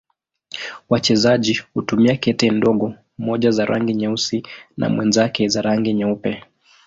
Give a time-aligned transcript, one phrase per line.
[0.89, 4.43] Wachezaji hutumia kete ndogo, mmoja za rangi nyeusi
[4.77, 6.43] na mwenzake za rangi nyeupe.